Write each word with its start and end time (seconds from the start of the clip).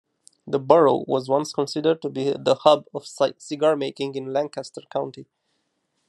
The 0.47 0.57
borough 0.57 1.05
was 1.07 1.29
once 1.29 1.53
considered 1.53 2.01
to 2.01 2.09
be 2.09 2.31
the 2.35 2.55
hub 2.61 2.85
of 2.91 3.05
cigar-making 3.05 4.15
in 4.15 4.33
Lancaster 4.33 4.81
County. 4.91 5.27